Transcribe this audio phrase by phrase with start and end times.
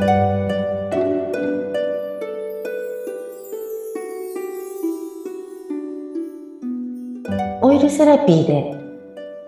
[0.00, 0.02] オ
[7.72, 8.76] イルセラピーで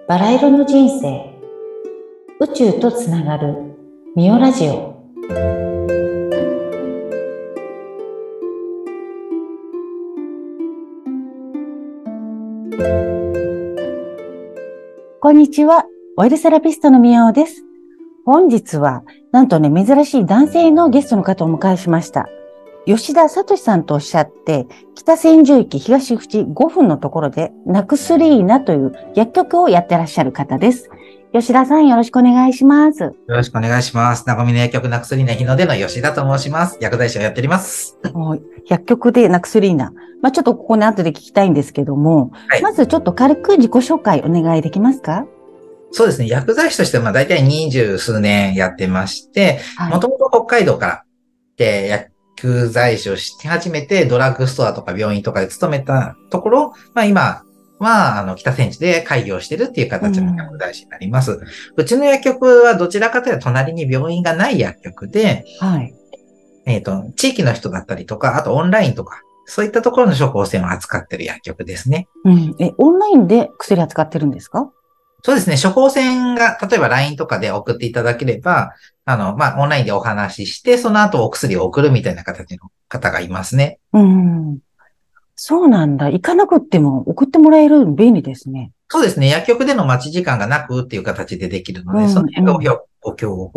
[0.08, 1.38] バラ色の人生。
[2.40, 3.76] 宇宙とつながる
[4.16, 4.98] ミオラジオ。
[15.20, 15.84] こんにちは。
[16.16, 17.64] オイルセラピストのミオです。
[18.26, 22.28] 本日はなんとね珍しい男性のゲストの方をお迎えしました
[22.86, 30.88] 吉田聡さんとおっしゃって、北千住駅東口5分のところで、ナクスリーナという薬局をやってらっしゃる方です。
[31.32, 33.02] 吉田さんよろしくお願いします。
[33.02, 34.26] よろしくお願いします。
[34.26, 36.78] なごみの薬局ナクスリーナ日の出の吉田と申します。
[36.80, 37.98] 薬剤師をやっております。
[38.66, 39.92] 薬局でナクスリーナ。
[40.22, 45.26] まあ、ちょっとここね後で聞きたいんですけども、はい、まずちょっと軽く自己紹介お願いできますか？
[45.92, 46.28] そうですね。
[46.28, 51.04] 薬剤師としてはまあ大体二十数年やってまして、もともと北海道から
[51.56, 52.10] で薬
[52.42, 57.42] 薬剤師をして初めてドラッグストアとか病院とかで勤めたところ、まあ今
[57.78, 61.32] は、あの、北千住で開業してるっていう形の薬剤師になります。
[61.32, 61.40] うん、
[61.76, 65.94] うちの薬局はどちらかというと隣に病院がない薬局で、はい。
[66.66, 72.06] えっ、と、地域の人だったりとか、あとオンラインとか、そういったところの処方箋を扱ってる薬局ですね。
[72.24, 72.54] うん。
[72.58, 74.70] え、オンラインで薬扱ってるんですか？
[75.22, 75.56] そうですね。
[75.62, 78.72] 処方箋が、例えば LINE とかで送っていただければ、
[79.04, 83.78] あの、まあ、オンラインでお話しして、その後お薬を送るみたいな形の方がいますね。
[83.92, 84.58] うん。
[85.36, 86.10] そうなんだ。
[86.10, 88.72] 行かなくっても送ってもらえる便利ですね。
[88.88, 89.28] そうですね。
[89.28, 93.50] 薬局での待ち時間がなくっていう形でできるので、うんうん、その辺がご興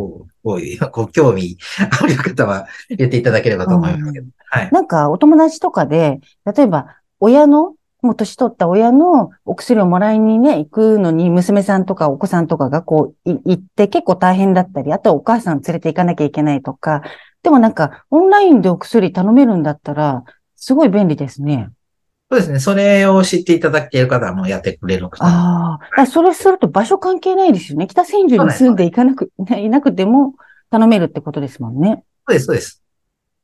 [0.45, 1.57] 味、ご興味
[2.01, 4.25] ある方は言っていただければと思いますけど。
[4.25, 4.69] うん、はい。
[4.71, 6.87] なんかお友達とかで、例えば
[7.19, 17.01] 親のもう年取った親のお薬をもらいにね、行くのに娘さんとかお子さんとかがこう行って結構大変だったり、あとはお母さん連れて行かなきゃいけないとか、
[17.43, 20.23] でもなんかオンラインでお薬頼めるんだったら、
[20.57, 21.69] すごい便利ですね。
[22.29, 22.59] そうですね。
[22.59, 25.25] それを知っていただける方はもうやってくれる方。
[25.25, 26.05] ああ。
[26.05, 27.87] それすると場所関係ないですよね。
[27.87, 30.33] 北千住に住んでいかなく、いなくても
[30.69, 32.03] 頼めるってことですもんね。
[32.27, 32.83] そうです、そうです。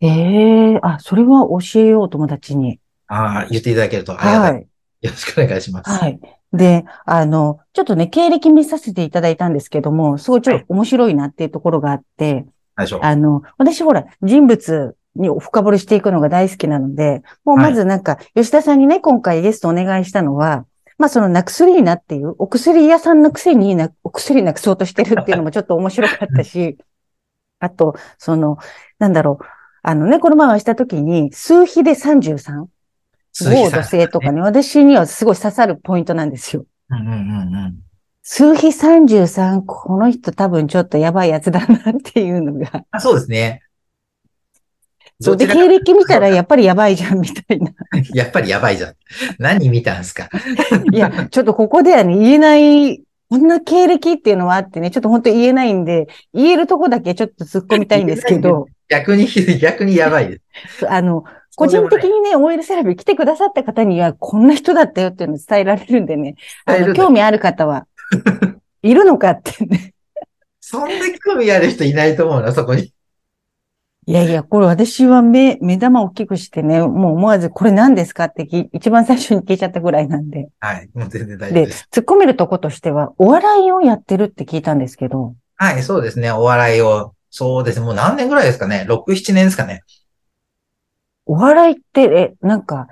[0.01, 2.79] ええー、あ、それは教えよう、友達に。
[3.09, 4.53] ああ、言っていただけるとありがたい。
[4.53, 4.67] はい。
[5.01, 5.89] よろしくお願いします。
[5.89, 6.19] はい。
[6.53, 20.65] で、あの、ちょっとね、経歴見させていただいたんですけども、すごいちょっと面白いなっていうところがあって、はい、あの、私ほら、人物に深掘りしていくのが大好きなので、もうまずなんか、吉田さんにね、今回ゲストお願いしたのは、
[20.97, 26.77] まあそのナクスリーナっていう、お薬屋さんのくせにな、お薬なくそうとしてるっていうのもちょっと 面白かったし、
[27.59, 28.57] あと、その、
[28.97, 29.45] なんだろう、
[29.81, 32.67] あのね、この前はしたときに、数比で33。
[33.45, 36.65] 合土星とかね、私にはすごい刺さるポイントなんですよ。
[36.89, 37.75] うんうんうんうん、
[38.23, 42.83] 数比33、この人多分ちょっとやばいやつだなっていうのが。
[42.91, 43.61] あそうですね。
[45.21, 47.71] そうで、経歴見たらやっぱりやばいじゃんみたいな。
[48.15, 48.93] やっぱりやばいじゃん。
[49.37, 50.29] 何見たんすか？
[50.93, 58.67] いや、ちょっとここではね、言えない、こんな経歴っていうのはあってね、ちょっと本当言えないんで、言えるとこだけちょっと突っ込みたいんですけど。
[58.89, 59.27] 逆に、
[59.59, 60.41] 逆にやばいで
[60.79, 60.87] す。
[60.89, 67.87] あの、個人的にね、オイルセラピー来てくださった方には、こんな人だったよっていうのを伝えられるんでね、あの、興味ある方は、
[68.81, 69.93] いるのかってね。
[70.61, 70.95] そんな
[71.25, 72.93] 興味ある人いないと思うな、そこに。
[74.05, 78.41] いやいや、これ私は目、目玉大きくしてね、もう思わずこれ何ですかって
[78.73, 80.49] 一番最初に聞いちゃったぐらいなんで。
[80.59, 81.87] はい、もう全然大丈夫です。
[81.91, 85.35] で、突っ込めるとことしては、お笑いをやってるって聞いたんですけど。
[85.57, 87.13] はい、そうですね、お笑いを。
[87.29, 89.83] そうですね、もう何年ぐらいですかね ?6、7年ですかね。
[91.29, 92.87] お笑いって、え、なんか、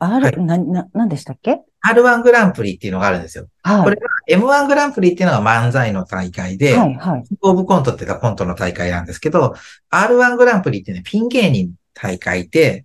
[0.00, 3.46] あれ、はい、な、な、なんでしたっけ ?R1 グランプリっていうのがあるんですよ。
[3.62, 3.84] はい。
[3.84, 7.22] これは M1 グランプリっていうのが漫才の大会で、はい、はい。
[7.22, 9.54] キングオブコントっていうかコントの大会なんですけど、
[9.92, 12.84] R1 グランプリってね、ピン芸人大会で、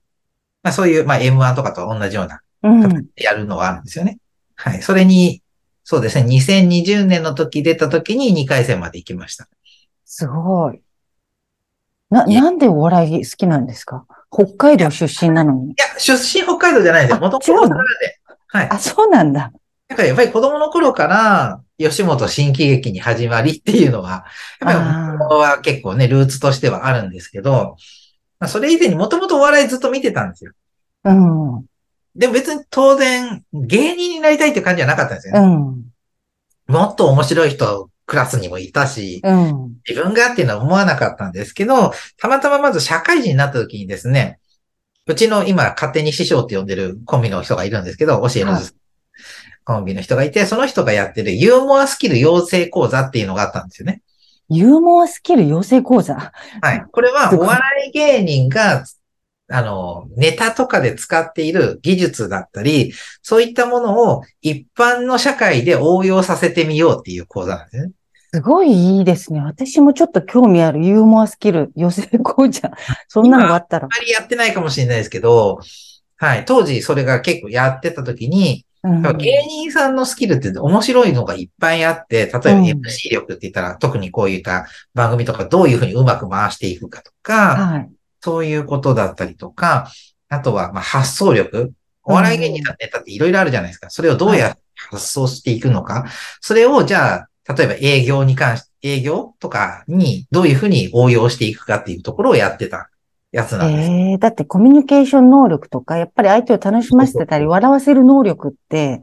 [0.61, 3.07] まあそういう、まあ M1 とかと同じような、うん。
[3.15, 4.19] やるのがあるんですよね。
[4.53, 4.83] はい。
[4.83, 5.41] それに、
[5.83, 9.49] そうですね、2020年の時出た時に2回戦まで行きました。
[10.05, 10.81] すごい。
[12.11, 14.05] な、なんでお笑い好きなんですか？
[14.31, 15.71] 北海道出身なのに。
[15.71, 17.19] いや、出身北海道じゃないですよ。
[17.19, 18.19] 元々大阪で。
[18.47, 18.69] はい。
[18.69, 19.51] あ、そうなんだ。
[19.89, 24.25] なんかやっぱり子供の頃から、吉本新喜劇に始まりっていうのは、
[24.61, 27.75] やっぱりここは結構ね、ルーツとしてはあるんですけど、
[28.39, 30.53] まあ、それ以前にもともとお笑いずっと見てたんですよ。
[31.03, 31.65] うん。
[32.15, 35.39] でも別に当然、芸人になりたいって感じはなかったんですよね。
[35.39, 36.73] うん。
[36.73, 39.77] もっと面白い人、クラスにもいたし、うん。
[39.87, 44.37] 自分がっていうのは思わなかったんですけど、たまたままず社会人になった時にですね、
[45.07, 48.75] うちの今勝手に師匠って呼んでるコンビの人がいるんですけど、教えのず、
[49.63, 54.01] コンビの人がいて、その人がやってるユーモアスキル養成講座っていうのがあったんですよね。
[54.49, 56.33] ユーモアスキル養成講座？
[56.61, 56.83] はい。
[56.91, 58.83] これはお笑い芸人が、
[59.49, 62.91] あの、ネタとかで使っている技術だったり、
[63.21, 67.91] そういったものを一般の社会で応用させてみようっていう講座なんですね。
[68.33, 69.41] すごいいいですね。
[69.41, 72.71] 私もちょっと興味あるユーモアスキル養成講座。
[73.09, 73.85] そんなのがあったら。
[73.85, 75.59] あまりやってないかもしれないですけど、
[76.15, 76.45] はい。
[76.45, 87.89] 当時それが結構やってた時に、うん芸人さんのスキルって面白いのがいっぱいあって、例えばうん MC 力って言ったら、特にこういった番組とかどういうふうにうまく回していくかとか、はい。
[88.21, 89.91] そういうことだったりとか、
[90.29, 91.73] あとはまあ発想力。
[92.03, 93.89] お笑い芸人のネタっていろいろあるじゃないですか。
[93.91, 96.05] それをどうやって発想していくのか。
[96.39, 102.89] それをじゃあ、例えば営業に関し、営業とかにどういうふうに応用していくかっていうところをやってた
[103.31, 103.89] やつなんです。
[103.89, 109.01] ええだってコミュニケーション能力とか、やっぱり相手を楽しませてたり、笑わせる能力って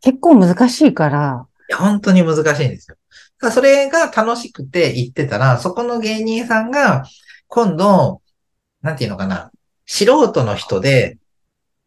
[0.00, 2.96] 結構難しいから、いや、本当に難しいんですよ。
[3.40, 7.04] だそれが楽しくて言ってたら、そこの芸人さんが、
[7.48, 8.20] 今度、
[8.82, 9.50] なんていうのかな、
[9.86, 11.18] 素人の人で、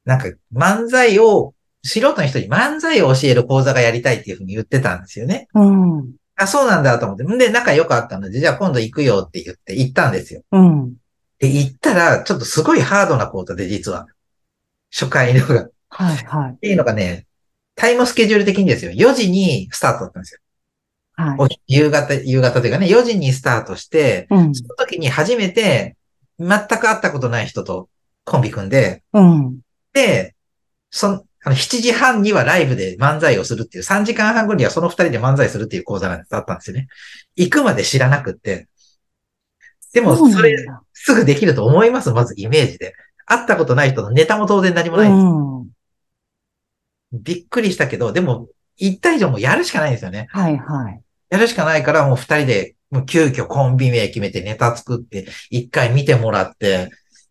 [0.06, 1.54] なんか漫才を、
[1.88, 5.48] 素人の人に漫才を教える講座がやりたいっていうふうに言ってたんですよね。
[5.54, 6.12] うん。
[6.36, 7.24] あ、そうなんだと思って。
[7.24, 10.44] んで、仲良かったので、じゃあ今度行くよって言って行ったんですよ。
[10.52, 10.94] うん。
[11.40, 14.08] で、行ったら、ちょっとすごいハードな講座で、実は。
[14.92, 15.64] 初回のが。
[15.66, 16.58] っはい、はい。
[16.58, 17.26] ていうのがね、
[17.76, 18.92] タイムスケジュール的にですよ。
[18.92, 20.40] 4時にスタートだったんですよ。
[21.14, 21.36] はい。
[21.40, 24.56] お夕方、夕方というかね、4時にスタートして、うん。
[24.56, 25.96] その時に初めて、
[26.40, 27.90] 全く会ったことない人と
[28.24, 29.60] コンビ組んで、うん。
[29.94, 30.36] で、
[30.92, 36.88] その、あの、7時半にはライブで漫才をするっていう、3時間半後にはその2人で漫才するっていう講座なんだったんですよね。
[37.38, 38.68] 行くまで知らなくって。
[39.94, 40.58] でも、それ、
[40.92, 42.94] すぐできると思いますまずイメージで。
[43.26, 45.26] 会ったことない人のネタも当然何もないんです。
[47.14, 47.24] うん。
[47.24, 50.28] びっくりしたけど、でも、一体以上もうやるしかないんですよね。
[50.32, 51.02] はい、はい。
[51.30, 56.90] やるしかないから、もう二人で、もう急遽コンビ名決めてネタ作って、一回見てもらって、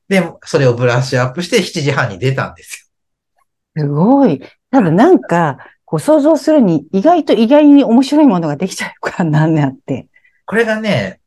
[0.08, 2.85] で、それをブラッシュアップして7時半に出たんです
[3.76, 4.40] すごい。
[4.70, 9.94] ただなんか、こう想像するに意外と意外に面白いものができちゃうからなんねあって。
[9.94, 10.04] よ。
[10.46, 11.20] これがね、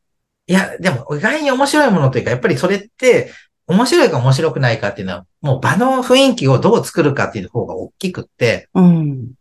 [0.48, 3.32] いや、でも意外に面白いものというか、やっぱりそれって、
[3.68, 9.32] 面白いか面白くないかっていうのは、もう場の雰囲気をどう作るかっていう方が大きくって、うん。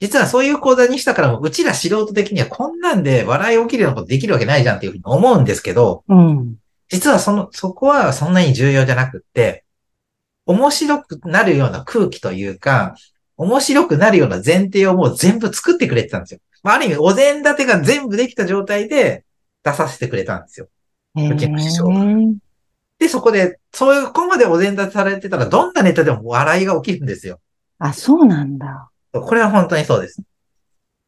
[0.00, 6.54] 実はそういう講座にしたからも、うちら素人的にはこんなんで笑い起きるようなことできるわけないじゃんっていうふうに思うんですけど、うん。
[6.88, 9.63] 実はその、そこはそんなに重要じゃなくって、
[10.46, 12.94] 面白くなるような空気というか、
[13.36, 16.40] 面白くなるような前提をもう全部作ってくれてたんですよ。
[16.62, 19.24] まあ、ある意味、お膳立てが全部できた状態で
[19.64, 20.68] 出させてくれたんですよ。
[21.16, 22.34] へうちの師匠ー
[22.98, 27.40] で、そこで、そういう、ここまでお膳立てされてたら、どんなネタでも笑いが起きるんですよ。
[27.78, 28.90] あ、そうなんだ。
[29.12, 30.22] これは本当にそうです。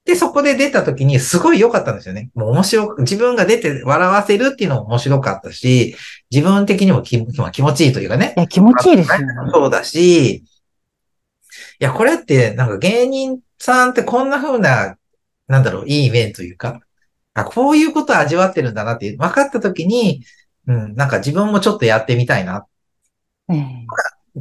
[0.06, 2.30] で、そこで出た時にすごい良かったんですよね。
[2.34, 5.96] もう面白く、自分が出て笑わせるっていうのも面白かったし、
[6.30, 8.40] 自分的にも気まあ気持ちいいというかねい。
[8.40, 9.34] や、気持ちいいですよね。
[9.52, 10.44] そうだし、い
[11.80, 14.96] や、これって、なんか芸人さんってこんな風な、
[15.48, 16.80] なんだろう、いい面というか、
[17.34, 20.24] あ、こういうことを味わってるんだなって分かった時に、
[20.68, 22.64] うん、なんか自分もちょっとやってみたいな、
[23.50, 23.86] ええ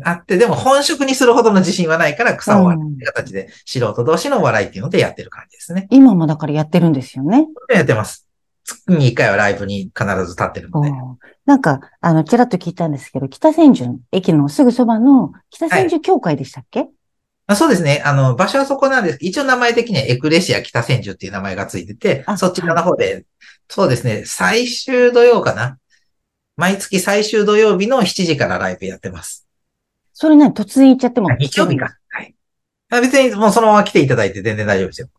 [0.04, 5.88] あって、でも本職にするほどの自信はないから、草を割るって形で、素人同士の笑いっていうのでやってる感じですね。
[5.90, 7.48] 今もだからやってるんですよね。
[7.74, 8.28] やってます。
[8.64, 10.90] 月に一回はライブに必ず立ってるので。
[10.90, 10.96] うん
[11.46, 16.88] なんか、あの、ちらっと聞いたんですけど、北千住、駅のすぐそばの北千住協会でしたっけ、
[17.48, 18.02] あそうですね。
[18.04, 19.18] あの、場所はそこなんです。
[19.22, 23.26] 一応名前的にはエクレシア北千住っていう名前がついててあ、そっち側の方で、
[23.70, 24.24] そうですね。
[24.26, 25.78] 最終土曜かな。
[26.58, 29.45] 毎月最終土曜日の7時からライブやってます。
[30.18, 31.30] それ何突然行っちゃっても。
[31.36, 31.94] 日曜日か。
[32.10, 32.34] はい。
[32.90, 35.10] あ別にもうそのまま来ていただいて全然大丈夫ですよ。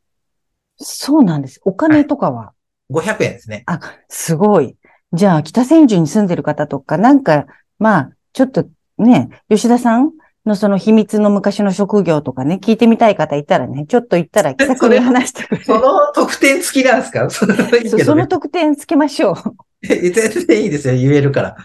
[0.78, 1.60] そうなんです。
[1.64, 2.52] お金とかは、
[2.90, 3.64] 500円ですね。
[3.66, 4.74] あ、すごい。
[5.12, 7.46] じゃあ、北千住に住んでる方とか、なんか、
[7.78, 10.12] まあ、ちょっとね、吉田さん
[10.46, 15.64] のその秘密の昔の職業とかね、聞いてみたい方いたらね、ちょっと行ったら気さくに話してくれる。
[15.64, 17.28] その特典付きなんですか？
[17.30, 19.36] その特典つけましょう。
[19.82, 20.94] 全然いいですよ。
[20.94, 21.56] 言えるから。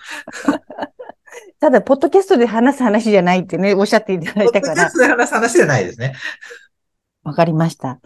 [1.61, 6.15] ただ、ポッドキャストで話す話じゃないってね、おっしゃっていただいたからポッドキャス、トで話す話じゃないですね。
[7.23, 7.99] わかりました。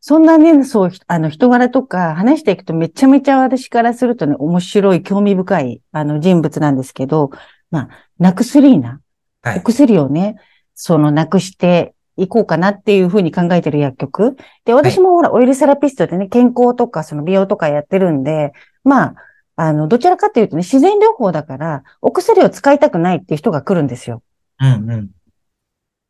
[0.00, 7.30] そんなね、そう、あの、人柄とか話していくとめちゃめちゃ私からするとね、面白い、興味深い、あの、人物なんですけど、
[7.70, 9.00] まあ、ナクスリーナ、
[9.42, 10.36] はいお薬をね、
[10.74, 14.36] その、なくしていこうかなっていうふうに考えてる薬局。
[14.64, 19.14] で、私もほら、オイルセラピストでね、健康とか、その美容とかやってるんで、まあ、
[19.56, 24.22] あの、どちらかというとね、自然療法だから、お薬を使いたくないっていう人が来るんですよ。
[24.60, 25.10] うんうん。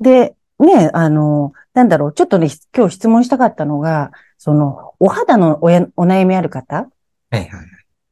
[0.00, 6.88] で、ね、あの、なんだろう、ちょっとね、今日質問したかったのが、その、お肌のおやお悩みある方、
[7.30, 7.50] はいはい。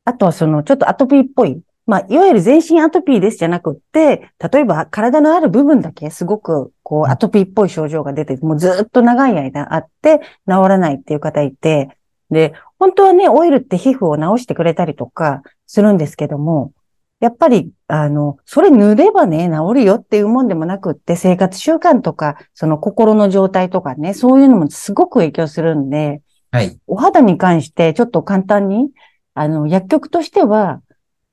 [0.05, 1.61] あとはその、ちょっとアトピーっぽい。
[1.85, 10.25] まあ、いわゆる全身アトピーですじゃなくって、例えば体のある部分だけすごく、こう、アトピーっぽい症状が出て、もうずっと長い間あって治
[10.69, 11.97] らないっていう方いて、
[12.33, 16.73] で、本当はね、オイルって皮膚を治してくれたりとかするんですけども、
[17.21, 26.77] やっぱり、あの、それ塗ればね、治るよっていうもんでもなくって、生活習慣とか、その心の状態とかね、そういうのもすごく影響するんで、はい。
[26.89, 28.91] お肌に関してちょっと簡単に、
[29.35, 30.83] あの、薬局としては、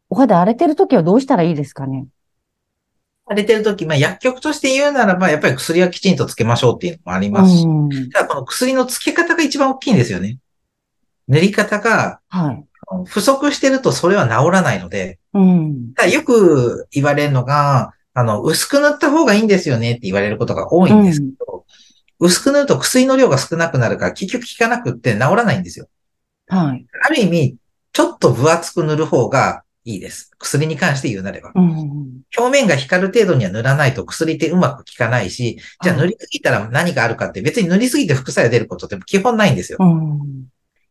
[0.10, 2.06] お肌荒れてるときはどうしたらいいですかね？
[3.26, 7.68] 荒れてるとき、まあ薬局として言うならば、やっぱり薬はきちんとつけましょうっていうのもありますし、
[8.12, 10.38] ただこの薬のつけ方が一番大きいんですよね。
[11.30, 12.66] 塗り方が、はい。
[13.06, 15.94] 不足してるとそれは治らないので、うん。
[16.12, 21.66] よく言われるのが、あの、薄く塗った方がいいんですよねって言われることが多いんですけど、
[22.20, 25.88] うん、薄く塗ると薬の量が少なくなるから結局効かなくって治らないんですよ。
[26.48, 26.86] はい。
[27.04, 27.58] ある意味、
[27.94, 30.32] ちょっと分厚く塗る方がいいです。
[30.40, 31.52] 薬に関して言うなれば。
[31.54, 39.78] うん、表面が光る程度には塗らないと薬ってうまく効かないし、じゃあ塗りすぎたら何があるかって別に塗りすぎて副作用出ることって基本ないんですよ。
[39.80, 40.39] うん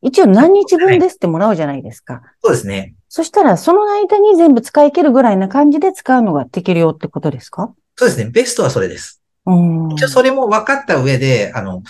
[0.02, 2.22] 一応何日分ですってもらうじゃないですか。
[2.42, 2.94] そうですね。
[3.08, 7.74] そしたら、その間に全部使い切るぐらいな感じで使うのができるよってことですか？
[7.96, 8.30] そうですね。
[8.30, 9.22] ベストはそれです。
[9.46, 11.82] 一応それも分かった上で、あの、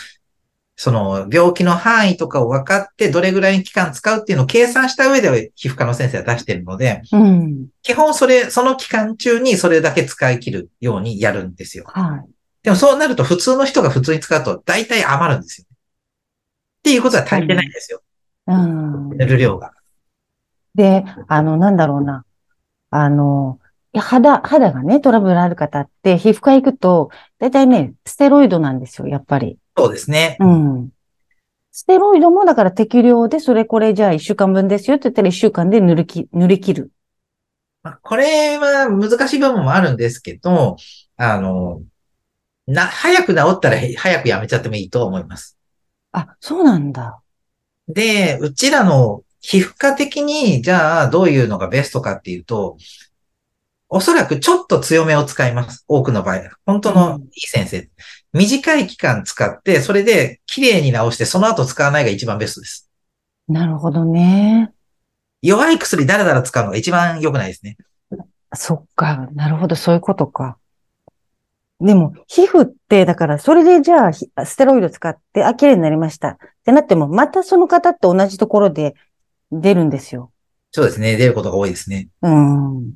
[0.77, 11.85] その病気の範囲とかを分かって、どれぐらいの期間使うっていうのを計算した上で皮膚科の先生は出してるので、うん、基本それ、その期間中にそれだけ使い切るようにやるんですよ。
[11.89, 12.31] はい。
[12.63, 15.67] でもそうなると普通の人が普通に使うと大体余るんですよ。
[16.89, 18.03] っていうことは足りてないんですよ。
[18.47, 19.11] うん。
[19.11, 19.73] 塗る量が。
[20.75, 22.25] で、あの、なんだろうな。
[22.91, 23.59] あの、
[23.95, 29.59] 肌、肌がね、トラブルある方って、皮膚科行くと、大体ね、ステロイドなんですよ、やっぱり。
[29.77, 30.37] そうですね。
[30.41, 30.91] うん。
[31.73, 36.93] ステロイドもだから適量で、それこれじゃあ一週間分ですよって言ったら一週間で塗りき、塗り切る。
[37.83, 40.77] まあ、これは難しい部分もあるんですけど、
[41.17, 41.83] あの、
[42.67, 45.58] な、早く治ったら早くやめちゃってもいいと思います。
[46.13, 47.21] あ、そうなんだ。
[47.89, 52.77] で、うちらの皮膚科的に、じゃあどういうのがベストかっていうと、
[53.89, 55.85] おそらくちょっと強めを使います。
[55.89, 56.43] 多くの場合。
[56.67, 57.79] 本当のいい先生。
[57.79, 57.89] うん、
[58.35, 62.91] 短い期間使って、それで綺麗に直して、その後使わないが一番ベストです。
[63.49, 64.73] なるほどね。
[65.41, 67.79] 弱い薬だらだら使うのが一番良くないですね。
[68.55, 69.29] そっか。
[69.33, 69.77] なるほど。
[69.77, 70.59] そういうことか。
[71.81, 76.31] でも、皮膚って、だから、それでじゃあ、ステロイド使って、あ、綺麗になりました。
[76.31, 78.95] ってなっても、またその方って同じところで
[79.53, 80.33] 出るんですよ。
[80.73, 81.17] そうですね。
[81.17, 82.09] 出ることが多いですね。
[82.23, 82.93] うん。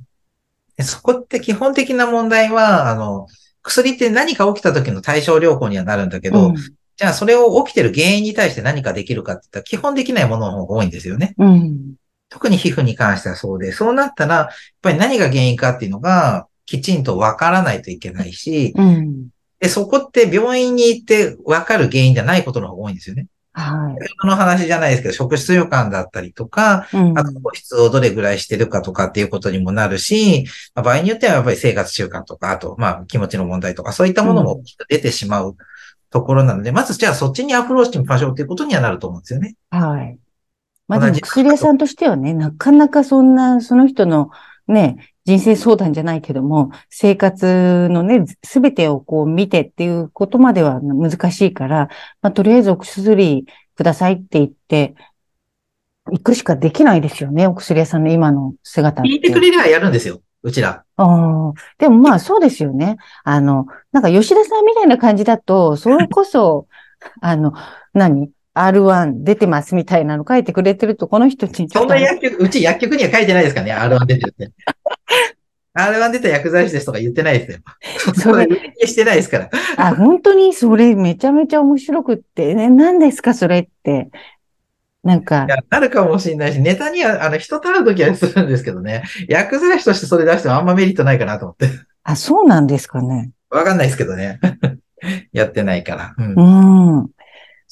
[0.81, 3.29] そこって基本的な問題は、あの、
[3.63, 11.35] 薬って何か起きた時の対症療法にはなるんだけど、うん、じゃあそれを起きてる原因に対して何かできるかって言ったら基本できないものの方が多いんですよね。
[11.39, 11.95] うん、
[12.29, 14.49] 特に皮膚に関してはそうで、そうなったら、やっ
[14.83, 19.29] ぱり何が原因かっていうのが、きちんとわからないといけないし、うん、
[19.61, 23.27] で、そこって病院に行ってわかる原因じゃないことの方が多いんですよね。
[23.55, 24.09] はい。
[24.21, 35.57] その話じゃないですけど、食質予感だったりとか、うん、あと保湿をどれぐらいしてるかとかっていうことにもなるし、まあ、場合によってはやっぱり生活習慣とか、あと、まあ気持ちの問題とか、そういったものも出てしまう
[36.11, 39.55] ところなので、うん、まずじゃあそっちにアプローチしましょうっていうことにはなると思うんですよね。
[39.71, 40.19] はい。
[40.89, 44.31] まあでも薬屋さんとしてはね、なかなかそんな、その人の
[44.67, 51.89] ね、人生相談じゃないけども、生活のね、すべてをこう見てっていうことまでは難しいから、
[52.23, 54.95] まあ、とりあえずお薬くださいって言って、
[56.11, 59.03] 行くしかできないですよね、お薬屋さんの今の姿。
[59.03, 60.85] 聞いてくれりゃやるんですよ、うちら。
[60.97, 62.97] ああ、でもまあそうですよね。
[63.23, 66.67] あの、なんか吉田さんみたいな感じだと、それこそ、
[67.21, 67.53] あの、
[67.95, 74.53] 何？R1 出てますみたいなの書いてくれてると、この人にそんな薬局、うち薬局には書いてないですかね、R1 出てるって。
[75.75, 77.59] R1 出た薬剤師ですとか言ってないですよ。
[78.15, 78.47] それ、
[78.85, 79.51] してないですから。
[79.77, 84.11] あ、本当にそれめちゃめちゃ面白くって、ね、何ですかそれって。
[85.03, 85.47] なんか。
[85.47, 91.69] いや、なるかもしれないし、ネタには、あの、人と会うときはするんですけどね、薬剤師としてそれ出してもあんまメリットないかなと思って。
[92.05, 93.31] あ、そうなんですかね。
[93.51, 94.41] わかんないですけどね。
[95.33, 96.15] やってないから。
[96.19, 96.99] うん。
[97.01, 97.11] うん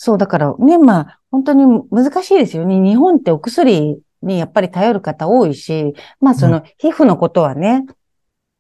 [0.03, 2.81] そう、だからね、まあ、本当に難しいですよね。
[2.81, 7.95] 日本ってお薬にやっぱり頼る方多いし、まあその皮膚のことはね、うん、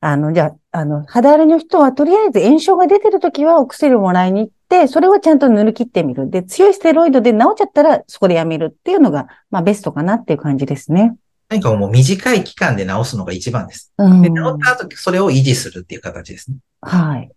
[0.01, 6.31] あの、じゃあ、あの、肌荒れの人はとりあえず炎症が出てるときはお薬をもらいに行って、それをちゃんと塗り切ってみる。
[6.31, 11.17] で、強いステロイドで治っちゃったらそこでやめるっていうのが、まあベストかなっていう感じですね。
[11.51, 13.93] 何かもう短い期間で治すのが一番です。
[13.99, 16.59] うん、で、治った後それを維持するっていう形ですね。
[16.81, 17.31] はい。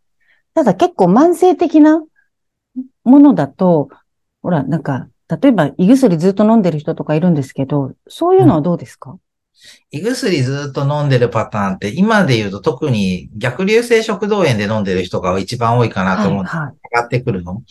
[0.54, 2.04] ただ結構慢性的な
[3.04, 3.90] ものだと、
[4.44, 5.08] ほら、なんか、
[5.42, 9.20] 例えば胃薬ずっと飲んでる人とかいるんですけど、そういうのはどうですか、うん、
[9.92, 17.64] 胃薬ずっと飲んでるパターンって、今で言うと特に逆流性食道炎で飲んでる人が一番多いかなと思って、上がってくるの。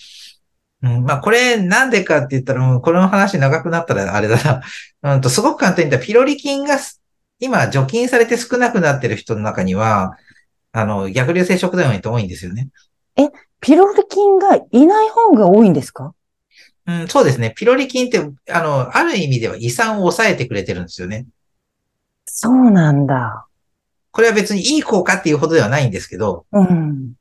[0.82, 4.62] うん、まあ、これなんでかって言ったら、これの話長くなったらあれだな。
[5.14, 6.78] うんと、すごく簡単に言ったら、ピロリ菌が
[7.38, 10.16] 今除菌されて少なくなってる人の中には、
[10.72, 12.68] あの、逆流性食道炎って多いんですよね。
[13.16, 13.28] え、
[13.60, 16.14] ピロリ菌がいない方が多いんですか？
[16.86, 17.52] うん、そうですね。
[17.56, 18.18] ピロリ菌って、
[18.50, 21.26] あの、ある意味では胃酸を抑えてくれてるんですよね。
[22.24, 23.46] そうなんだ。
[24.10, 27.12] これは別にいい効果っていうほどではないんですけど、うん。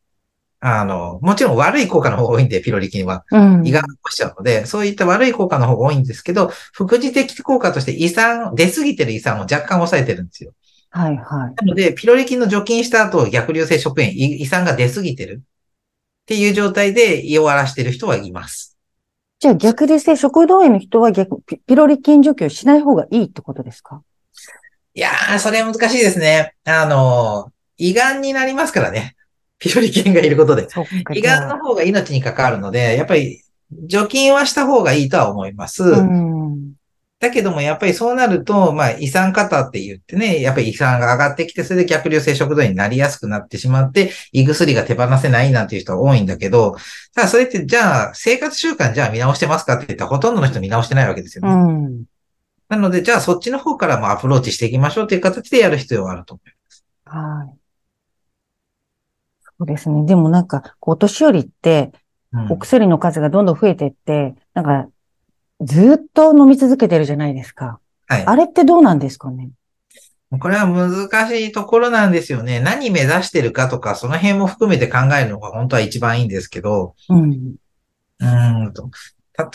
[0.60, 3.26] あの、もちろん悪い効果の方が多いんで、ピロリ菌は。
[3.64, 10.54] 胃が残しちゃうので、そういった悪い効果の方が多いんですけど、副次的効果として胃酸、出過ぎてる胃酸を若干抑えてるんですよ。
[10.92, 11.26] はいはい。
[11.26, 15.46] なので、ピロリ菌の除菌した後、逆流性食塩、胃酸が出過ぎてるっ
[16.26, 18.71] ていう状態で胃を荒らしてる人はいます。
[19.42, 24.04] じゃあ逆流性食道炎の人は逆、ピロリ菌除去しない方がいいってことですか？
[24.94, 26.54] いやー、それは難しいですね。
[26.64, 29.16] あの、胃がんになりますからね。
[29.58, 30.68] ピロリ菌がいることで。
[31.16, 33.42] 胃がんの方が命に関わるので、やっぱり
[33.88, 35.86] 除菌はした方がいいとは思います。
[37.22, 46.76] だけども、やっぱりそうなると、まあ、胃酸過多って言ってね、やっぱり胃酸が上がってきて、それで逆流性食道になりやすくなってしまって、胃薬が手放せないなんていう人が多いんだけど、
[47.14, 51.54] ただそれってじゃあ、生活習慣じゃあ見直してますかって言ったらほとんどの人見直してないわけですよね。
[51.54, 52.06] うん、
[52.70, 56.86] なので、じゃあそっちの方からもアプローチしていきましょうっていう形でやる必要はあると思います。
[57.06, 57.58] はい。
[59.44, 60.08] そうですね。
[60.08, 61.92] でもなんか、お年寄りって、
[62.50, 64.90] お薬の数がどんどん増えていって、なんか、
[65.62, 67.80] ずっと飲み続けてるじゃないですか。
[68.08, 68.26] はい。
[68.26, 69.50] あれってどうなんですかね？
[70.40, 72.60] これは難しいところなんですよね。
[72.62, 76.96] 何目指してるかとか、その辺も含めて考えるのが本当は一番いいんですけど。
[77.10, 77.56] うん。
[78.20, 78.26] う
[78.70, 78.90] んと。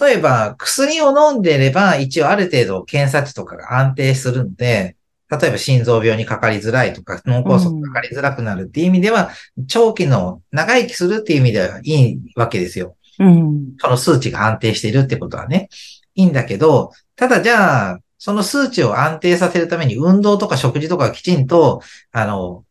[0.05, 4.97] 例えば、薬を飲んでれば、一応ある程度検査値とかが安定するんで、
[5.31, 12.97] 例えば心臓病にかかりづらいとか、脳梗塞かかりづらくなるっていう意味では、うん、長期の長生きするっていう意味ではいいわけですよ。
[13.19, 13.75] うん。
[13.79, 15.69] その数値が安定しているってことはね。
[16.17, 22.65] いいんだけど、ただじゃあ、その数値を安定させるために運動とか食事とかきちんと、あの、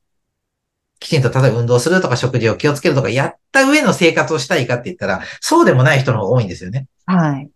[0.99, 6.88] きちんと例えば運動するとか食事を気をつけるとかやった上の生活をしたいかって言ったら、そうでもない人の方が多いんですよね。
[7.05, 7.49] はい。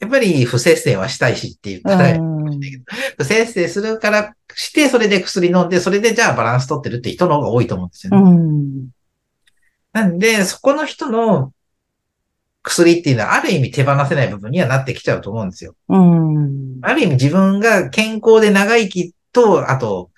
[0.00, 2.18] やっぱり不節制はしたいしって言ったら、
[3.16, 8.30] 不節制するからして、それで薬飲んで、それでじゃあバランス取ってるって人の方が多いと思うんですよね。
[8.30, 8.88] うん、
[9.92, 11.52] なんで、そこの人の
[12.62, 15.74] 薬っていうのはある意味手放せない部分にはなってきちゃうと思うんですよ。
[15.88, 20.10] うん、ある意味自分が健康で長生きと、あと、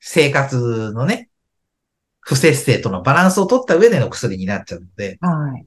[0.00, 1.28] 生活のね、
[2.20, 5.18] 不節制とのバランスを取った上での薬になっちゃうので。
[5.20, 5.66] はい。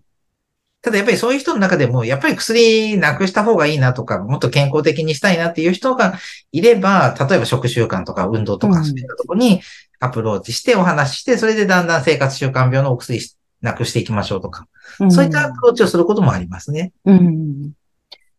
[0.81, 6.19] ただやっぱりそういう人の中でも、やっぱり薬なくした方がいいなとか、もっと健康的にしたいなっていう人が
[6.51, 9.61] いれば、例えば食習慣とか運動とかそういったところに
[10.01, 13.21] アプローチしてお話しして、それでだんだん生活習慣病のお薬
[13.61, 14.67] なくしていきましょうとか、うん、
[15.09, 16.91] そういったアプローチをすることもありますね。
[17.05, 17.71] うん。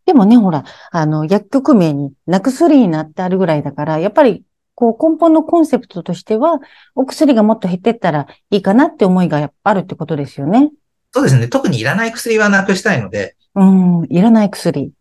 [0.07, 6.61] でもね、ほら、あの、薬局名になくすりになってあるぐらいだから、やっぱり、こう、根本のコンセプトとしては、
[6.95, 10.71] お薬がもっと減ってったらいいかなって思いがあるってことですよね。
[11.13, 11.49] そうですね。
[11.49, 13.37] 特にいらない薬はなくしたいので。
[13.55, 14.93] うん、いらない薬。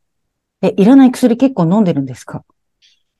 [0.61, 2.45] え、いらない薬結構飲んでるんですか？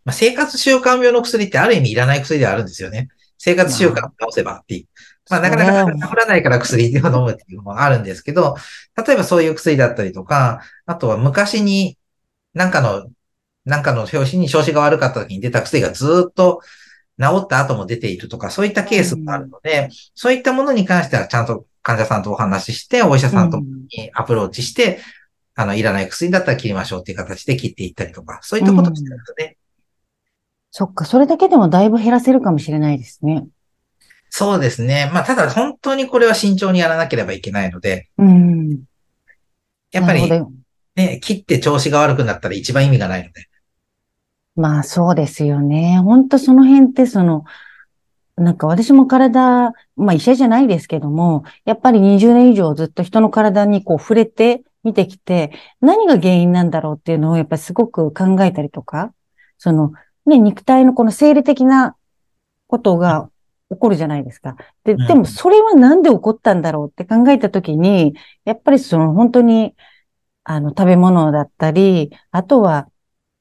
[0.06, 3.10] まあ、生活習慣病の薬ってある意味いらない薬ではあるんですよね。
[3.38, 4.86] 生活習慣を直せばっていう。
[5.30, 8.56] まあ、なかなか治らないから薬を飲むっていうのもあるんですけど、
[9.06, 11.98] 例えばそういう薬だったりとか、あとは昔に
[12.54, 13.08] なんかの、
[13.66, 16.62] なんかの表紙に調子が悪かった時に出た薬がずっと
[17.20, 25.00] 治った後も出ているとか、そういったケースもあるので、そういったものに関してはちゃんと患者さんとお話しして、お医者さんとにアプローチして、
[25.56, 29.58] あの、いらない薬だったら切りましょうっていう形で切っていったりとか、そういったことをしてるんですね。
[30.72, 33.46] そっか、それだけでもだいぶ減らせるかもしれないですね。
[34.36, 35.12] そうですね。
[35.14, 38.80] まあ、ただ本当にこれは慎重にやらなければいけないので、うん。
[39.92, 40.28] やっぱり、
[40.96, 43.48] ね、切って調子が悪くなったら一番意味がないので。
[44.56, 46.00] まあ、そうですよね。
[46.00, 47.46] 本当その辺ってその、
[48.36, 59.14] なんか私も体、まあ医者じゃないですけども、やっぱり20年以上ずっと人の体にこう触れて見てきて、何が原因なんだろうっていうのをやっぱりすごく考えたりとか、
[59.60, 59.94] その、
[60.26, 61.96] ね、肉体のこの生理的な
[62.66, 63.30] ことが
[63.74, 64.56] 起こるじゃないですか。
[64.84, 68.14] で、でもそれはなんで起こったんだろうって考えたときに、
[68.46, 69.76] やっぱりその本当に、
[70.44, 72.88] あの、食べ物だったり、あとは、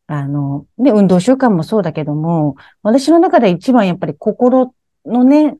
[0.07, 4.75] あの、ね、運動習慣もそうだけども、私の中で一番やっぱり心
[5.07, 5.57] のね、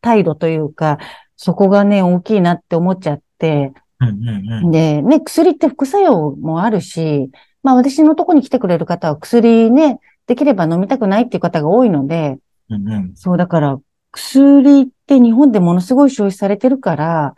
[0.00, 0.98] 態度というか、
[1.36, 4.70] そこがね、大きいなって思っちゃって、うんうんうん。
[4.70, 7.30] で、ね、薬って副作用もあるし、
[7.62, 12.38] まあ私のとこに来てくれる方は薬ね、できれば飲みたくないっていう方が多いので、
[12.70, 13.12] うんうん。
[13.14, 13.78] そうだから
[14.14, 17.34] 薬って日本でものすごい消費されてるから、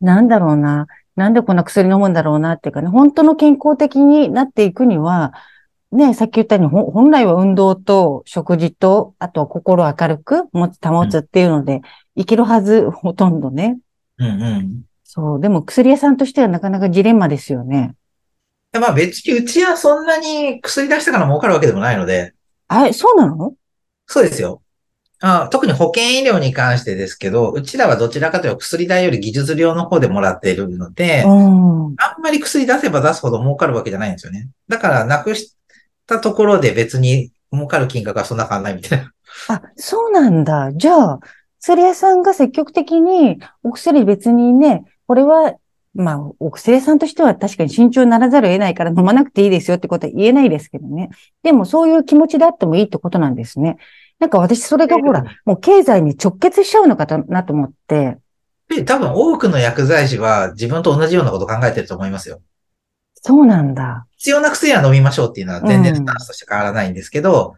[0.00, 5.32] なんだろうな、なんでこんな薬飲むんだろうなっていうかね、本当の健康的になっていくには、
[5.90, 11.80] ね、さっき言ったように、ほ本来は運動と食事と、あと心を明るく持つ、保つっていうので、
[12.14, 13.78] いけるはず、ほとんどね。
[14.18, 14.82] うんうん。
[15.02, 17.94] そう、でも薬屋さんとしてはなかなかジレンマですよね。
[18.70, 22.34] でまあ別にうちはそんなに薬出したから儲かるわけでもないので、
[22.68, 23.54] あれ、そうなの？
[24.06, 24.60] そうですよ。
[25.20, 31.94] あ特に保険医療に関してですけど、うちらはどちらかというと薬代より技術料の方でもらっているので、うん。
[31.98, 34.48] あんまり薬出せば出すほど儲かるわけじゃないんですよね。
[34.68, 35.56] だから、なくし
[36.06, 39.12] たところで別に儲かる金額はそんな変わんないみたいな。
[39.48, 40.72] あ、そうなんだ。
[40.72, 41.20] じゃあ、
[41.60, 45.54] 薬屋さんが積極的にお薬別にね、これは、
[45.94, 51.10] まあ、お薬屋さんとしては確かに慎重にならざるを得ないから飲まなくていいですよってことは言えないですけどね。
[51.42, 53.78] でもそういう気持ちであってもいいってことなんですね。
[54.18, 58.18] なんか私それがほら、もう経済に直結しちゃうのかなと思って。
[58.68, 62.40] で、多分多くの薬剤師は自分と同じようなことを考えてると思いますよ。
[63.14, 64.06] そうなんだ。
[64.16, 67.56] 必要な薬は飲みましょうっていうのは全然スタンスとして変わらないんですけど、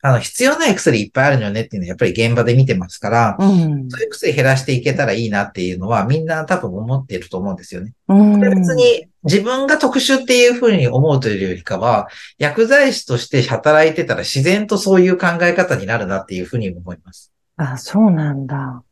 [0.00, 3.90] あの、必要ない薬いっぱいあるよねっていうのはやっぱり現場で見てますから、うん。
[3.90, 7.94] そういう薬減らしていけたらいいなっていうのはみんな多分思っていると思うんですよね。
[8.08, 8.40] うん。
[8.40, 17.32] で別に自分が特殊っていうふうに思うというよりかは、薬剤師として働いてたら自然とそういう考え方になるなっていうふうに思います。
[17.56, 18.82] あ、そうなんだ。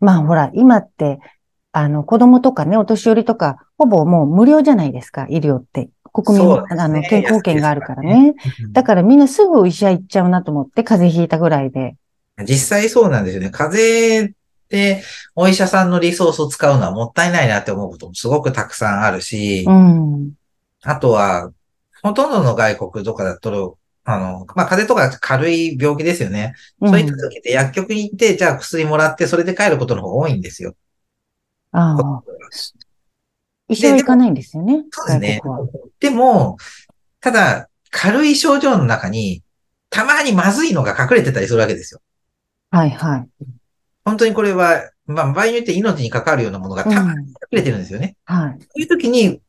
[0.00, 1.18] まあほら、今って、
[1.72, 5.90] あの、子供とかね、お年寄りとか、ほぼもう無料じゃないですか、医療って。
[6.12, 8.34] 国民、ねあの、健康保険があるからね。
[8.72, 11.96] だからみんなすぐお医者行っちゃうなと思って、風邪ひいたぐらいで。
[12.44, 13.50] 実際そうなんですよね。
[13.50, 14.37] 風邪で
[15.34, 20.32] お医者さんのリソースを使うのはもったいないなって思うこともすごくたくさんあるし、うん。
[20.82, 21.52] あとは、
[22.02, 26.54] ほとんどの外国とかだと、あの、まあ、風邪とか軽い病気ですよね。
[26.80, 30.74] うんそういった時って薬局に行って、じゃあ薬もらって、それで帰ることの方が多いんですよ。
[31.72, 32.22] ああ。
[33.68, 34.84] 医者は行かないんですよね。
[34.90, 35.40] そうですね。
[36.00, 36.56] でも、
[37.20, 39.42] ただ、軽い症状の中に、
[39.90, 42.00] たまにまずいのが隠れてたりするわけですよ。
[42.70, 43.28] はいはい。
[44.08, 48.16] 本当にこれは、まあ、場合によって命に関わるようなものがたまに隠れてるんですよね。
[48.24, 48.56] はい。
[48.60, 49.40] そういう時に、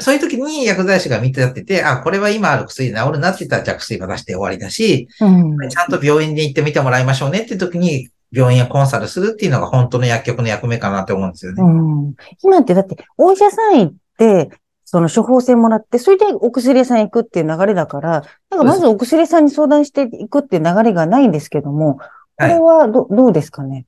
[0.00, 5.68] そういう時に薬剤師が見てやってて、あ、これは今ある薬で治るなって言ったら、じゃあ薬は出して終わりだし、うん。
[5.68, 11.62] ちゃんと病院に行ってみてもらいましょうねっていう時に、病院やコンサルするっていうのが本当の薬局の役目かなって思うんですよね。
[11.62, 11.66] う
[12.10, 12.14] ん。
[12.42, 14.50] 今ってだって、お医者さん行って、
[14.84, 22.02] その処方箋もらって、それでお薬屋さん行くっていう流れだから、なんかまずお薬屋さんに相談していくっていう流れがないんですけども、こ
[22.38, 23.84] はいれはどどうですかね？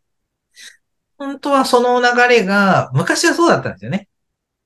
[1.21, 4.09] 本当はその流れが、昔はそうだったんですよね。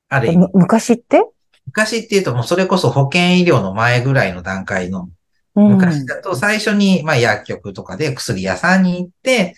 [0.09, 1.27] ある意味む昔って？
[1.67, 5.09] 昔っていうともうそれこそ保険医療の前ぐらいの段階の、
[5.57, 5.73] うん。
[5.73, 9.57] 昔だと最初に、まあ薬局とかで薬屋さんに行って、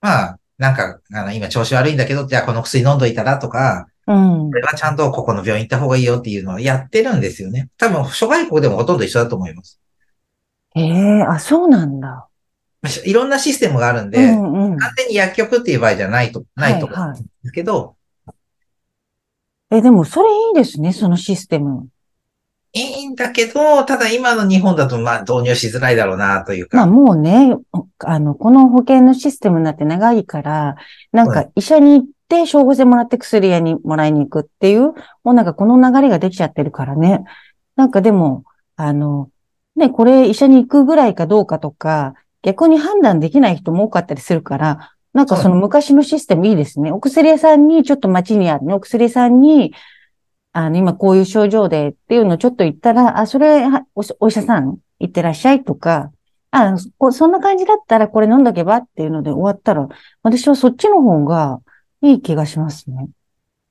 [0.00, 4.56] まあ、なんか、あの、今調子悪いんだけど、じゃあこの薬飲んどいたらとか、うんこ。
[4.56, 7.68] れはちゃんとここの病院行った方がいいよっていうのをやってるんですよね。
[7.76, 9.80] 多分、諸外国でもほとんど一緒だと思います。
[10.74, 12.26] ええあ、そうなんだ。
[13.04, 14.76] いろんなシステムがあるんうで、んうん。
[14.76, 17.96] 完全に薬局っていう場合じゃないと、ないと思はいはいうんですけど、
[19.70, 21.88] え、でもそれいいですね、そのシステム。
[22.74, 27.54] いいんだけど、ただ今の日本だとまあ導入しづらいだろうなというか、まあもうね、
[27.98, 30.76] あの、この保険のシステムになって長いから、
[31.12, 37.24] なんはか医者に行って、処方箋もらって薬屋にもらいに行くっていう、もうなんかこの流れができちゃってるからね。
[37.76, 38.44] なんかでも、
[38.76, 39.28] あの、
[39.76, 46.90] ね、これ医者に行くぐらいかどうかとか、逆に判断できない人も多かったりするから、なんかその昔のシステムいいですね。
[46.90, 49.74] お薬屋さんに、ちょっと街にあるね、お薬屋さんに、
[50.52, 56.10] あの、今こういう症状でっていうのをちょっと言ったら、あ、それ、はおお医者さん行ってらっしゃいとか、
[56.50, 59.88] あ、こそんな感じだったらこれ飲んどけばっていうので終わったら、
[60.22, 61.60] 私はそっちの方が
[62.02, 63.08] いい気がしますね。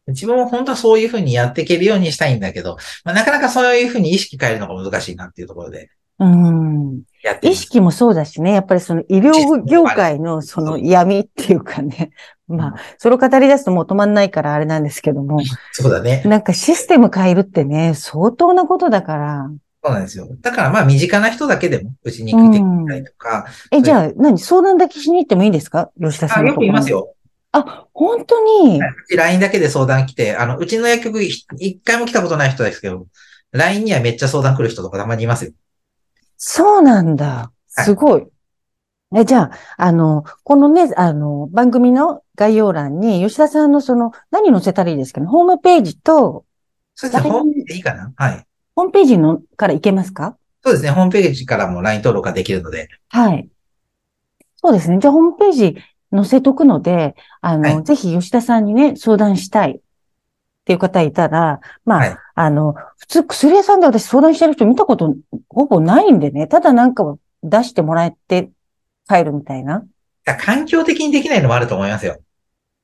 [0.08, 5.90] 自分も本当はそういうふうにやっていけるようにしたいんだけど、まあ、なかなかそういうふうに意識変えるのが難しいなっていうところで
[6.22, 7.02] うん。
[7.42, 12.12] 意識もそうだしね、やっぱりその医療業界のその闇っていうかね、
[12.48, 15.40] まあ、それを語り出すともう止まんないからあれなんですけども、
[15.72, 16.24] そうだね。
[16.26, 19.52] なんかシステム変えるってね、相当なことだから。
[19.84, 20.28] そうなんですよ。
[20.42, 24.38] だからまあ身近な人だけでもうちに来てくれたりとか、え、じゃあ、何？
[24.38, 25.92] 相談だけしに行ってもいいですか？
[26.00, 27.16] 吉田さあよくいますよ。
[27.52, 28.80] あ、本当に
[29.16, 33.08] ？LINE だけで相談来て、あの、うちの薬局ひ一回も来たことない人ですけど、
[33.52, 35.52] LINE にはめっちゃ相談来る人とかたまにいますよ。
[36.44, 37.52] そうなんだ。
[37.68, 38.26] すごい。
[39.16, 45.28] え、じゃあ、あの、このね、あの、番組の概要欄に、吉田さんのその、何載せたらいいですかね？
[45.28, 46.46] ホームページと、
[46.96, 48.12] そうですね、ホームページでいいかな？
[48.16, 48.48] はい。
[48.76, 50.36] ホームページのからいけますか？
[50.64, 52.90] そうですね、ホームページからも LINE 登録ができるので。
[53.10, 53.48] はい。
[54.56, 54.98] そうですね。
[54.98, 55.78] じゃあ、ホームページ
[56.12, 59.82] 載せとくので、あの、はいぜひ吉田さんにね、相談したいっ
[60.66, 65.16] ていう方いたら、まあ、はいあの、普通薬屋さんで私相談してる人見たこと
[65.50, 68.50] ほぼないんでね、ただなんか出してもらえて
[69.08, 69.86] 帰るみたいな。
[70.40, 72.18] 環境的にできないのもあると思いますよ。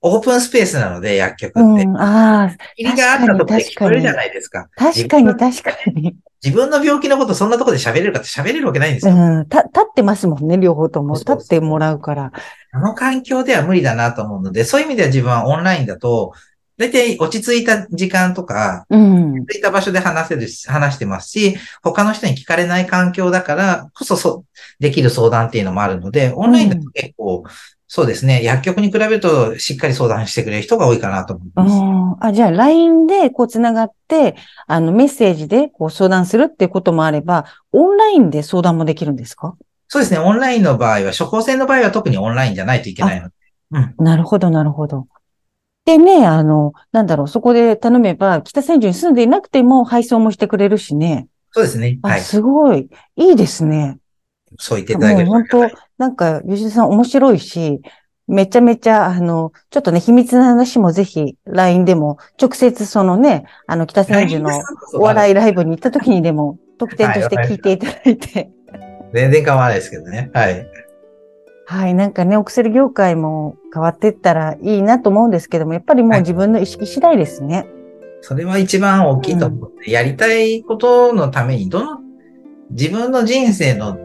[0.02, 1.60] オープンスペースなので、薬局って。
[1.60, 4.70] うん、ああ、入りがあったところで確かに聞こえるじゃないですか。
[4.76, 6.16] 確かに確かに。
[6.44, 9.40] 自分の病気のことそんなところで喋れるかって喋れるわけないんですうよ。
[9.40, 11.16] ん、た、立ってますもんね、両方とも。
[11.16, 12.32] 立ってもらうから。
[12.72, 16.34] あの環境では無理だなと思うので、そういう意味では自分はオンラインだと、
[16.78, 19.34] だいたい落ち着いた時間とか、うん。
[19.34, 24.46] 落ち着いた場所で話せるし、話してますし、他の人に聞かれない環境だからこそそう、
[24.80, 27.44] できる相談っていうのもあるので、オンラインだと結構、
[27.90, 31.74] そうですね、薬局に比べるとしっかり相談してくれる人が多いかなと思います。
[31.74, 34.36] うんあ、じゃあ、LINE でこう繋がって、
[34.66, 39.56] あの、メッセージでこう相談するっていうこともあれば、オンラインで相談もできるんですか？
[39.88, 43.34] そうですね、オンラインの場合は、処方箋の場合は特にオンラインじゃないといけないので。
[43.72, 43.96] うん。
[44.04, 45.08] なるほど、なるほど。
[45.88, 51.30] でね、あの、なんだろう、そこで頼めば、北千住に住んでいなくても配送もしてくれるしね。
[51.54, 51.98] そうですね。
[52.02, 52.20] あ、はい。
[52.20, 52.90] すごい。
[53.16, 53.98] いいですね。
[54.60, 57.80] そう言っていただける本当、なんか、吉田さん面白いし、
[58.28, 64.52] めちゃめちゃ、あの、ちょっとね、秘密な話もぜひ、LINE でも、直接そのね、あの、北千住の
[64.94, 68.50] お笑いライブに行った時にでも、特典として聞いていただいて。
[69.14, 70.32] 全然構わないですけどね。
[70.34, 70.68] はい。
[71.70, 77.68] はい、なんかね、お薬業界も変わっていったらいいなと思うんですけども、やっぱりもうはい自分の意識次第ですね。
[78.22, 79.72] それは一番大きいと思う。
[79.86, 82.00] やりたいことのために、どの、
[82.72, 83.98] 自分の人生の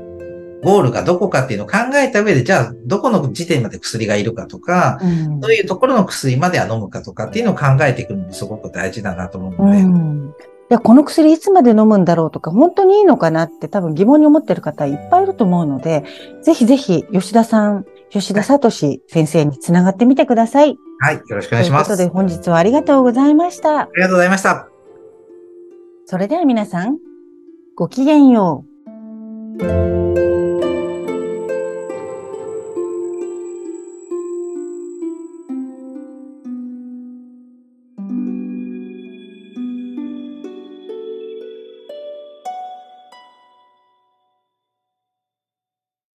[0.63, 10.35] ゴールがどこかっていうのを考えた上で、じゃあ、どこの時点まで薬がいるかとか、うんどういうところの薬までは飲むかとかっていうのを考えていくのもすごく大事だなと思ううので、ん。
[10.71, 16.05] いや、この薬いつまで飲むんだろうとか、本当にいいのかなって多分疑問に思ってる方いっぱいいると思うので、
[16.43, 20.77] ぜひぜひ吉田さん、吉田聡先生につながってみてください。
[21.01, 21.17] はい。
[21.17, 21.93] よろしくお願いします。
[21.93, 23.89] あということで本日はありがとうございました。
[23.97, 24.69] りがとうございました。
[26.07, 26.99] それでは皆さん、
[27.75, 28.65] ごきげんよ
[29.59, 30.32] う。